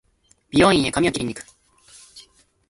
[0.49, 1.45] 美容院へ髪を切りに行く